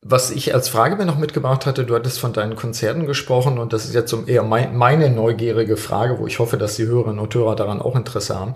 [0.03, 3.72] Was ich als Frage mir noch mitgebracht hatte, du hattest von deinen Konzerten gesprochen und
[3.72, 7.18] das ist jetzt so eher mein, meine neugierige Frage, wo ich hoffe, dass die Hörerinnen
[7.18, 8.55] und Hörer daran auch Interesse haben.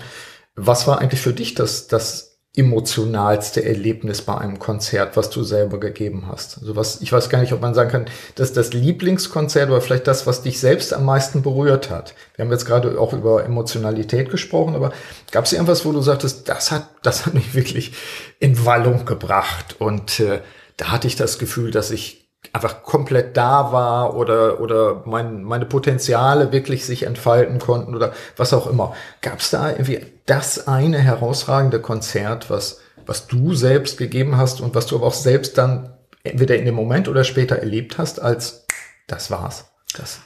[0.55, 5.79] Was war eigentlich für dich das, das emotionalste Erlebnis bei einem Konzert, was du selber
[5.79, 6.59] gegeben hast?
[6.59, 9.81] Also was, ich weiß gar nicht, ob man sagen kann, das ist das Lieblingskonzert oder
[9.81, 12.15] vielleicht das, was dich selbst am meisten berührt hat.
[12.35, 14.93] Wir haben jetzt gerade auch über Emotionalität gesprochen, aber
[15.31, 17.93] gab es irgendwas, wo du sagtest, das hat, das hat mich wirklich
[18.41, 20.41] in Wallung gebracht und äh,
[20.77, 22.21] da hatte ich das Gefühl, dass ich
[22.53, 28.53] einfach komplett da war oder, oder mein, meine Potenziale wirklich sich entfalten konnten oder was
[28.53, 28.95] auch immer.
[29.21, 34.77] Gab es da irgendwie das eine herausragende Konzert, was, was du selbst gegeben hast und
[34.77, 38.65] was du aber auch selbst dann entweder in dem Moment oder später erlebt hast, als
[39.09, 39.65] das war's?
[39.97, 40.21] Das.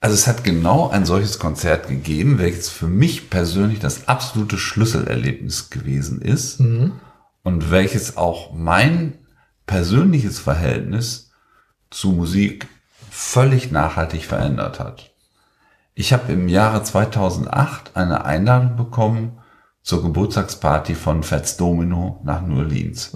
[0.00, 5.68] Also es hat genau ein solches Konzert gegeben, welches für mich persönlich das absolute Schlüsselerlebnis
[5.68, 9.18] gewesen ist und welches auch mein
[9.66, 11.30] persönliches Verhältnis
[11.90, 12.68] zu Musik
[13.10, 15.10] völlig nachhaltig verändert hat.
[15.94, 19.38] Ich habe im Jahre 2008 eine Einladung bekommen
[19.82, 23.12] zur Geburtstagsparty von Fats Domino nach New Orleans.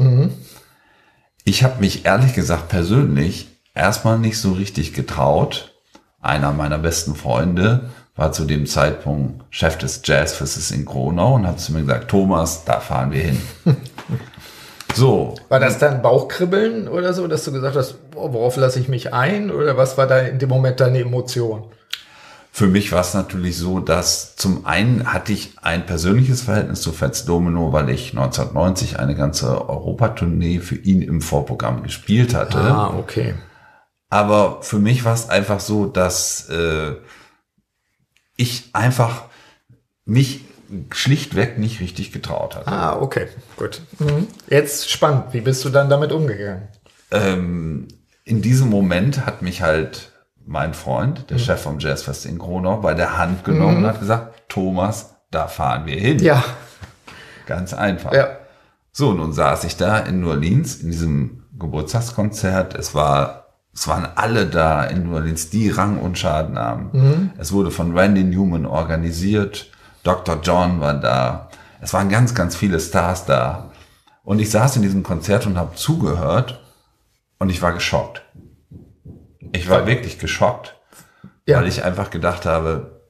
[1.45, 5.75] Ich habe mich ehrlich gesagt persönlich erstmal nicht so richtig getraut.
[6.21, 11.61] Einer meiner besten Freunde war zu dem Zeitpunkt Chef des Jazzfestes in Kronau und hat
[11.61, 13.41] zu mir gesagt, Thomas, da fahren wir hin.
[14.95, 19.13] so, War das dann Bauchkribbeln oder so, dass du gesagt hast, worauf lasse ich mich
[19.13, 19.51] ein?
[19.51, 21.65] Oder was war da in dem Moment deine Emotion?
[22.57, 26.91] Für mich war es natürlich so, dass zum einen hatte ich ein persönliches Verhältnis zu
[26.91, 32.57] Fats Domino, weil ich 1990 eine ganze Europatournee für ihn im Vorprogramm gespielt hatte.
[32.57, 33.35] Ah, okay.
[34.09, 36.95] Aber für mich war es einfach so, dass äh,
[38.39, 39.25] ich einfach
[40.07, 40.47] mich
[40.93, 42.69] schlichtweg nicht richtig getraut hatte.
[42.69, 43.83] Ah, okay, gut.
[43.99, 44.29] Mhm.
[44.49, 45.25] Jetzt spannend.
[45.33, 46.69] Wie bist du dann damit umgegangen?
[47.11, 47.89] Ähm,
[48.25, 50.16] in diesem Moment hat mich halt
[50.47, 54.49] mein Freund, der Chef vom Jazzfest in Gronau, bei der Hand genommen und hat gesagt,
[54.49, 56.19] Thomas, da fahren wir hin.
[56.21, 56.43] Ja,
[57.47, 58.13] Ganz einfach.
[58.13, 58.29] ja.
[58.93, 62.75] So, nun saß ich da in New Orleans in diesem Geburtstagskonzert.
[62.75, 67.33] Es war, es waren alle da in New Orleans, die Rang und Schaden haben.
[67.39, 69.71] Es wurde von Randy Newman organisiert.
[70.03, 70.39] Dr.
[70.43, 71.51] John war da.
[71.83, 73.71] Es waren ganz, ganz viele Stars da.
[74.25, 76.63] Und ich saß in diesem Konzert und habe zugehört.
[77.39, 78.23] Und ich war geschockt.
[79.53, 80.77] Ich war wirklich geschockt,
[81.47, 81.59] Ja.
[81.59, 83.03] weil ich einfach gedacht habe,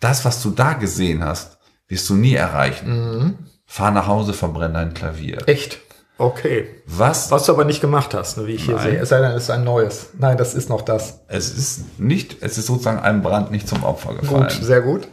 [0.00, 3.18] das, was du da gesehen hast, wirst du nie erreichen.
[3.18, 3.38] Mhm.
[3.66, 5.38] Fahr nach Hause, verbrenn dein Klavier.
[5.46, 5.78] Echt?
[6.18, 6.68] Okay.
[6.86, 7.30] Was?
[7.30, 8.90] Was du aber nicht gemacht hast, ne, wie ich hier Nein.
[8.90, 8.98] sehe.
[9.00, 10.10] Es sei denn, es ist ein neues.
[10.18, 11.20] Nein, das ist noch das.
[11.28, 14.42] Es ist nicht, es ist sozusagen einem Brand nicht zum Opfer gefallen.
[14.42, 15.08] Gut, sehr gut.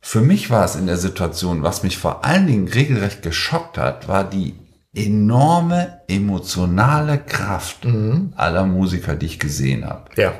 [0.00, 4.06] Für mich war es in der Situation, was mich vor allen Dingen regelrecht geschockt hat,
[4.08, 4.54] war die
[4.96, 8.32] enorme emotionale Kraft Mhm.
[8.36, 10.10] aller Musiker, die ich gesehen habe.
[10.16, 10.32] Ja.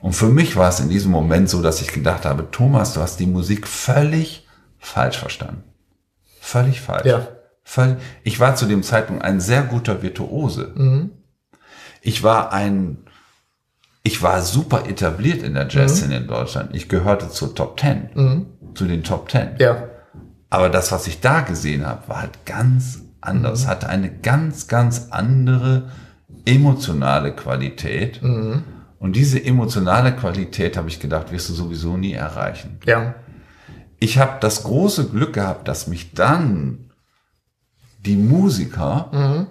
[0.00, 3.00] Und für mich war es in diesem Moment so, dass ich gedacht habe, Thomas, du
[3.00, 4.46] hast die Musik völlig
[4.78, 5.62] falsch verstanden.
[6.40, 7.06] Völlig falsch.
[7.06, 7.28] Ja.
[7.62, 7.98] Völlig.
[8.24, 10.72] Ich war zu dem Zeitpunkt ein sehr guter Virtuose.
[10.74, 11.10] Mhm.
[12.00, 12.98] Ich war ein,
[14.02, 16.74] ich war super etabliert in der Jazzszene in Deutschland.
[16.74, 19.52] Ich gehörte zur Top Ten, zu den Top Ten.
[19.52, 19.60] Mhm.
[19.60, 19.84] Ja.
[20.50, 23.11] Aber das, was ich da gesehen habe, war halt ganz Mhm.
[23.22, 25.90] Anders, hatte eine ganz, ganz andere
[26.44, 28.22] emotionale Qualität.
[28.22, 28.62] Mhm.
[28.98, 32.78] Und diese emotionale Qualität, habe ich gedacht, wirst du sowieso nie erreichen.
[32.86, 33.14] Ja.
[33.98, 36.90] Ich habe das große Glück gehabt, dass mich dann
[38.04, 39.46] die Musiker Mhm.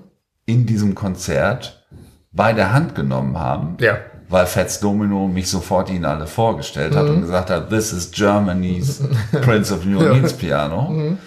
[0.45, 1.85] in diesem Konzert
[2.31, 3.97] bei der Hand genommen haben, Ja.
[4.29, 7.15] weil Fats Domino mich sofort ihnen alle vorgestellt hat Mhm.
[7.15, 9.01] und gesagt hat, this is Germany's
[9.41, 10.89] Prince of New Orleans Piano.
[10.89, 11.17] Mhm.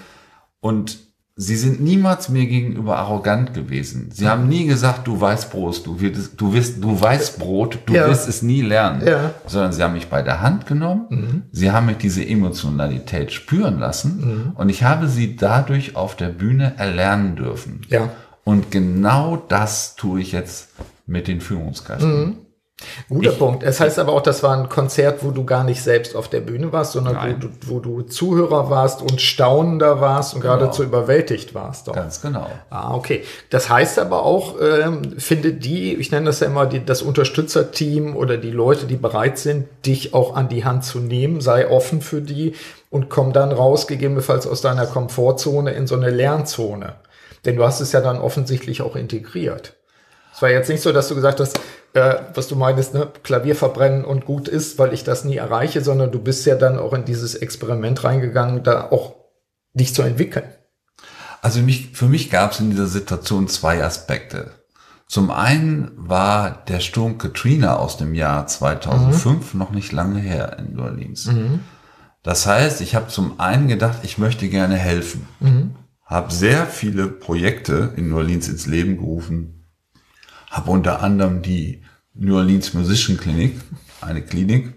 [0.60, 0.98] Und
[1.36, 4.10] sie sind niemals mir gegenüber arrogant gewesen.
[4.12, 8.08] Sie haben nie gesagt, du Weißbrot, du wirst, du wirst, du Weißbrot, du Ja.
[8.08, 9.04] wirst es nie lernen.
[9.06, 9.18] Ja.
[9.18, 9.30] Mhm.
[9.48, 11.44] Sondern sie haben mich bei der Hand genommen.
[11.50, 14.20] Sie haben mich diese Emotionalität spüren lassen.
[14.20, 14.52] Mhm.
[14.56, 17.80] Und ich habe sie dadurch auf der Bühne erlernen dürfen.
[17.88, 18.10] Ja.
[18.44, 20.68] Und genau das tue ich jetzt
[21.06, 22.36] mit den Führungskräften.
[23.08, 23.62] Guter Ich- Punkt.
[23.62, 26.40] Es heißt aber auch, das war ein Konzert, wo du gar nicht selbst auf der
[26.40, 31.54] Bühne warst, sondern wo du, wo du Zuhörer warst und staunender warst und geradezu überwältigt
[31.54, 31.88] warst.
[31.88, 31.94] Auch.
[31.94, 32.48] Ganz genau.
[32.70, 33.24] Ah, okay.
[33.50, 38.16] Das heißt aber auch, ähm, finde die, ich nenne das ja immer die, das Unterstützerteam
[38.16, 42.00] oder die Leute, die bereit sind, dich auch an die Hand zu nehmen, sei offen
[42.00, 42.54] für die
[42.90, 46.94] und komm dann raus, gegebenenfalls aus deiner Komfortzone in so eine Lernzone.
[47.44, 49.74] Denn du hast es ja dann offensichtlich auch integriert.
[50.34, 51.58] Es war jetzt nicht so, dass du gesagt hast,
[51.94, 55.80] äh, was du meinst, ne, Klavier verbrennen und gut ist, weil ich das nie erreiche,
[55.80, 59.14] sondern du bist ja dann auch in dieses Experiment reingegangen, da auch
[59.72, 60.44] dich zu entwickeln.
[61.40, 64.50] Also mich, für mich gab es in dieser Situation zwei Aspekte.
[65.06, 70.74] Zum einen war der Sturm Katrina aus dem Jahr 2005 noch nicht lange her in
[70.74, 71.28] New Orleans.
[72.22, 75.28] Das heißt, ich habe zum einen gedacht, ich möchte gerne helfen.
[76.06, 79.68] Habe sehr viele Projekte in New Orleans ins Leben gerufen.
[80.50, 81.83] Habe unter anderem die
[82.14, 83.56] New Orleans Musician Clinic,
[84.00, 84.72] eine Klinik,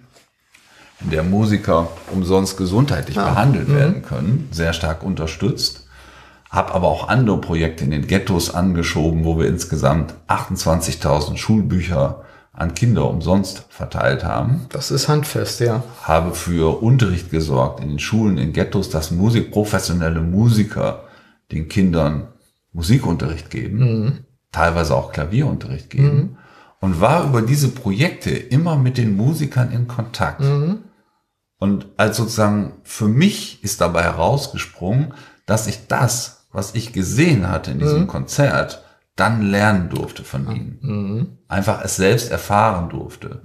[1.01, 5.87] in der Musiker umsonst gesundheitlich behandelt werden können, sehr stark unterstützt.
[6.49, 12.23] Hab aber auch andere Projekte in den Ghettos angeschoben, wo wir insgesamt 28.000 Schulbücher
[12.53, 14.65] an Kinder umsonst verteilt haben.
[14.69, 15.83] Das ist handfest, ja.
[16.01, 21.03] Habe für Unterricht gesorgt in den Schulen, in Ghettos, dass Musik, professionelle Musiker
[21.51, 22.29] den Kindern
[22.73, 26.37] Musikunterricht geben, teilweise auch Klavierunterricht geben
[26.79, 30.41] und war über diese Projekte immer mit den Musikern in Kontakt.
[31.59, 35.13] Und als sozusagen für mich ist dabei herausgesprungen,
[35.45, 38.83] dass ich das, was ich gesehen hatte in diesem Konzert,
[39.15, 41.37] dann lernen durfte von ihnen.
[41.47, 43.41] Einfach es selbst erfahren durfte.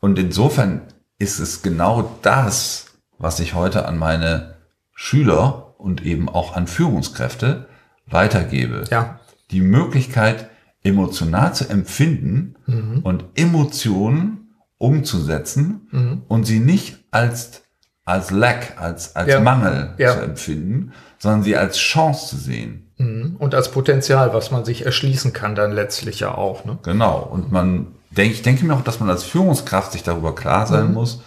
[0.00, 0.82] Und insofern
[1.18, 2.86] ist es genau das,
[3.18, 4.56] was ich heute an meine
[4.94, 7.66] Schüler und eben auch an Führungskräfte
[8.06, 8.84] weitergebe.
[8.90, 9.20] Ja.
[9.50, 10.48] Die Möglichkeit,
[10.86, 12.54] emotional zu empfinden
[13.02, 17.62] und Emotionen umzusetzen und sie nicht als,
[18.04, 19.40] als Lack, als, als Ja.
[19.40, 20.12] Mangel Ja.
[20.14, 22.90] zu empfinden, sondern sie als Chance zu sehen.
[22.98, 23.36] Mhm.
[23.38, 26.64] Und als Potenzial, was man sich erschließen kann, dann letztlich ja auch.
[26.64, 26.78] Ne?
[26.82, 27.18] Genau.
[27.20, 30.92] Und man denke, ich denke mir auch, dass man als Führungskraft sich darüber klar sein
[30.94, 31.20] muss,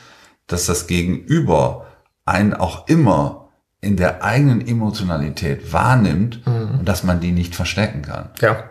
[0.47, 1.85] dass das Gegenüber
[2.25, 3.49] einen auch immer
[3.81, 8.29] in der eigenen Emotionalität wahrnimmt und dass man die nicht verstecken kann.
[8.41, 8.63] Ja.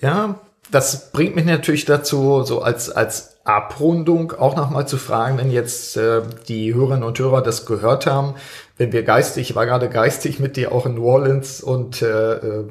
[0.00, 5.50] Ja, das bringt mich natürlich dazu, so als, als Abrundung auch nochmal zu fragen, wenn
[5.50, 8.34] jetzt äh, die Hörerinnen und Hörer das gehört haben,
[8.80, 12.06] wenn wir geistig, ich war gerade geistig mit dir auch in New Orleans und äh,
[12.06, 12.64] äh,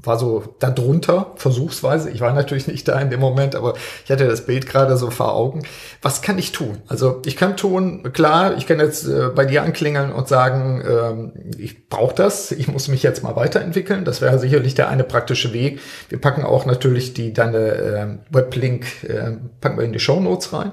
[0.00, 2.08] war so darunter, versuchsweise.
[2.10, 5.10] Ich war natürlich nicht da in dem Moment, aber ich hatte das Bild gerade so
[5.10, 5.64] vor Augen.
[6.02, 6.78] Was kann ich tun?
[6.86, 11.32] Also ich kann tun, klar, ich kann jetzt äh, bei dir anklingeln und sagen, ähm,
[11.58, 14.04] ich brauche das, ich muss mich jetzt mal weiterentwickeln.
[14.04, 15.80] Das wäre sicherlich der eine praktische Weg.
[16.10, 20.52] Wir packen auch natürlich die deine äh, Weblink, äh, packen wir in die Show Notes
[20.52, 20.70] rein.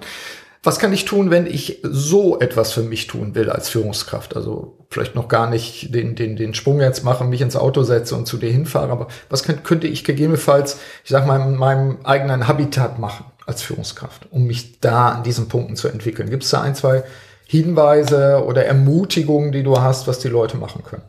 [0.63, 4.35] Was kann ich tun, wenn ich so etwas für mich tun will als Führungskraft?
[4.35, 8.15] Also vielleicht noch gar nicht den, den, den Sprung jetzt machen, mich ins Auto setze
[8.15, 11.99] und zu dir hinfahre, aber was könnte, könnte ich gegebenenfalls, ich sag mal, in meinem
[12.03, 16.29] eigenen Habitat machen als Führungskraft, um mich da an diesen Punkten zu entwickeln?
[16.29, 17.03] Gibt es da ein, zwei
[17.45, 21.03] Hinweise oder Ermutigungen, die du hast, was die Leute machen können?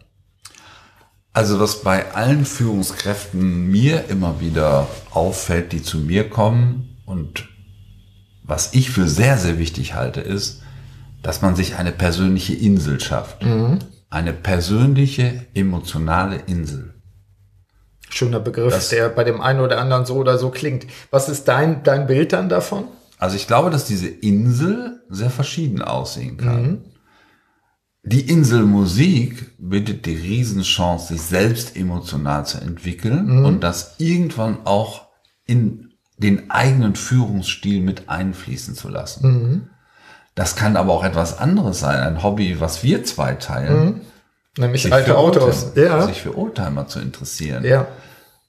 [1.33, 7.49] Also was bei allen Führungskräften mir immer wieder auffällt, die zu mir kommen und
[8.49, 10.63] was ich für sehr, sehr wichtig halte, ist,
[11.23, 13.45] dass man sich eine persönliche Insel schafft.
[13.45, 13.79] Mhm.
[14.11, 16.95] Eine persönliche, emotionale Insel.
[18.09, 20.87] Schöner Begriff, das, der bei dem einen oder anderen so oder so klingt.
[21.11, 22.85] Was ist dein, dein Bild dann davon?
[23.19, 26.63] Also ich glaube, dass diese Insel sehr verschieden aussehen kann.
[26.63, 26.85] Mhm.
[28.05, 33.45] Die Inselmusik bietet die Riesenchance, sich selbst emotional zu entwickeln mhm.
[33.45, 35.09] und das irgendwann auch
[35.45, 35.88] in
[36.19, 39.27] den eigenen Führungsstil mit einfließen zu lassen.
[39.27, 39.71] Mhm.
[40.35, 43.85] Das kann aber auch etwas anderes sein, ein Hobby, was wir zwei teilen.
[43.85, 44.01] Mhm.
[44.57, 45.73] Nämlich alte Autos.
[45.75, 46.03] Ja.
[46.07, 47.65] Sich für Oldtimer zu interessieren.
[47.65, 47.87] Ja.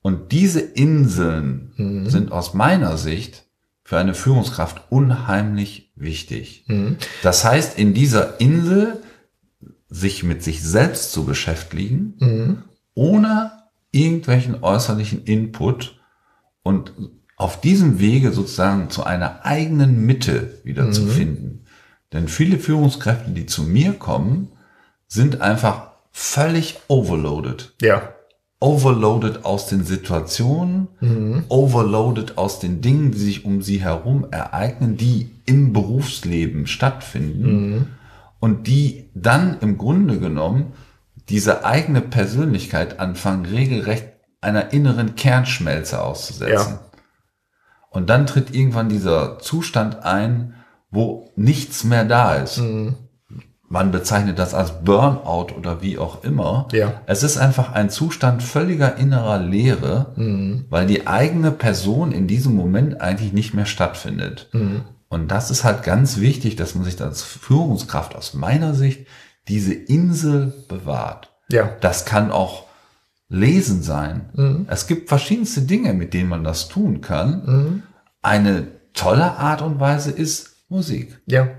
[0.01, 2.10] Und diese Inseln mhm.
[2.10, 3.45] sind aus meiner Sicht
[3.84, 6.63] für eine Führungskraft unheimlich wichtig.
[6.67, 6.97] Mhm.
[7.23, 9.01] Das heißt, in dieser Insel
[9.88, 12.63] sich mit sich selbst zu beschäftigen, mhm.
[12.93, 13.51] ohne
[13.91, 15.99] irgendwelchen äußerlichen Input
[16.62, 16.93] und
[17.39, 20.93] auf diesem Wege sozusagen zu einer eigenen Mitte wieder mhm.
[20.93, 21.62] zu finden.
[22.12, 24.49] Denn viele Führungskräfte, die zu mir kommen,
[25.08, 27.73] sind einfach völlig overloaded.
[27.82, 28.13] Ja.
[28.60, 31.45] Overloaded aus den Situationen, mhm.
[31.47, 37.88] overloaded aus den Dingen, die sich um sie herum ereignen, die im Berufsleben stattfinden mhm.
[38.41, 40.73] und die dann im Grunde genommen
[41.30, 44.08] diese eigene Persönlichkeit anfangen, regelrecht
[44.41, 46.73] einer inneren Kernschmelze auszusetzen.
[46.73, 46.88] Ja.
[47.89, 50.54] Und dann tritt irgendwann dieser Zustand ein,
[50.91, 52.58] wo nichts mehr da ist.
[52.60, 52.95] Mhm.
[53.67, 56.67] Man bezeichnet das als Burnout oder wie auch immer.
[56.71, 57.02] Ja.
[57.06, 60.65] Es ist einfach ein Zustand völliger innerer Leere, mhm.
[60.69, 64.49] weil die eigene Person in diesem Moment eigentlich nicht mehr stattfindet.
[64.54, 64.82] Mhm.
[65.08, 69.06] Und das ist halt ganz wichtig, dass man sich als Führungskraft aus meiner Sicht
[69.47, 71.32] diese Insel bewahrt.
[71.52, 71.69] Ja.
[71.82, 72.65] Das kann auch
[73.29, 74.29] Lesen sein.
[74.33, 74.65] Mhm.
[74.69, 77.43] Es gibt verschiedenste Dinge, mit denen man das tun kann.
[77.45, 77.83] Mhm.
[78.21, 81.19] Eine tolle Art und Weise ist Musik.
[81.27, 81.49] Ja.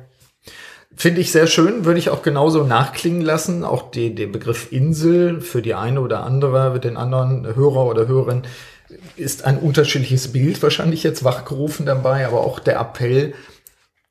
[0.94, 3.64] Finde ich sehr schön, würde ich auch genauso nachklingen lassen.
[3.64, 8.06] Auch die, den Begriff Insel für die eine oder andere, mit den anderen Hörer oder
[8.06, 8.42] Hörerin
[9.16, 13.34] ist ein unterschiedliches Bild wahrscheinlich jetzt wachgerufen dabei, aber auch der Appell,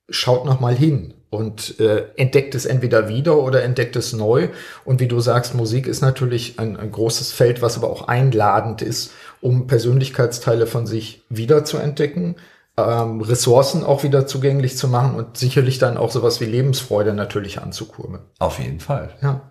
[0.09, 4.49] schaut noch mal hin und äh, entdeckt es entweder wieder oder entdeckt es neu.
[4.85, 8.81] Und wie du sagst, Musik ist natürlich ein, ein großes Feld, was aber auch einladend
[8.81, 9.11] ist,
[9.41, 12.35] um Persönlichkeitsteile von sich wieder zu entdecken,
[12.77, 17.61] ähm, Ressourcen auch wieder zugänglich zu machen und sicherlich dann auch sowas wie Lebensfreude natürlich
[17.61, 18.23] anzukurbeln.
[18.39, 19.09] Auf jeden Fall.
[19.21, 19.49] Ja.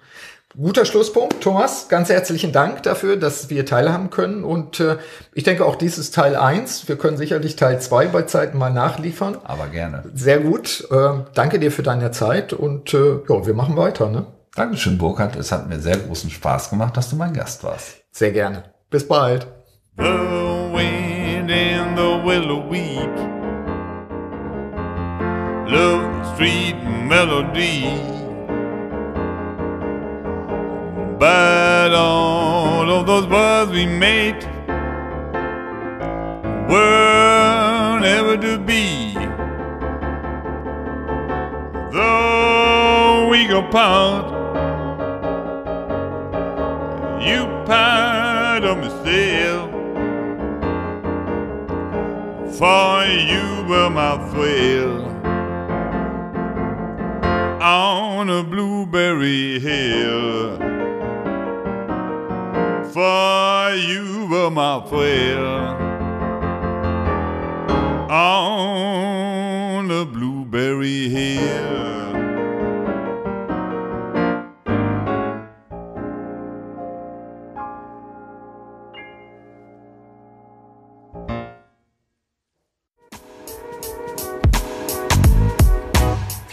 [0.57, 1.89] Guter Schlusspunkt, Thomas.
[1.89, 4.45] Ganz herzlichen Dank dafür, dass wir teilhaben können.
[4.45, 4.97] Und äh,
[5.35, 6.89] ich denke, auch dies ist Teil eins.
[6.89, 9.37] Wir können sicherlich Teil zwei bei Zeiten mal nachliefern.
[9.45, 10.05] Aber gerne.
[10.15, 10.89] Sehr gut.
[10.91, 14.09] Äh, danke dir für deine Zeit und äh, ja, wir machen weiter.
[14.09, 14.27] Ne?
[14.55, 15.37] Dankeschön, Burkhard.
[15.37, 17.99] Es hat mir sehr großen Spaß gemacht, dass du mein Gast warst.
[18.11, 18.65] Sehr gerne.
[18.89, 19.47] Bis bald.
[19.99, 23.15] The wind and the willow weep
[25.69, 28.18] Love street melody
[31.19, 34.45] But all of those words we made
[36.71, 39.15] were never to be.
[41.93, 44.27] Though we go apart,
[47.21, 49.67] you part of still.
[52.59, 55.07] For you were my thrill
[57.61, 60.78] on a blueberry hill
[62.99, 65.47] for you were my thrill
[68.11, 71.88] on the blueberry hill.